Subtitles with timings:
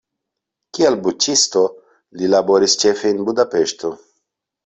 [0.77, 1.61] Kiel buĉisto
[2.21, 3.93] li laboris ĉefe en Budapeŝto.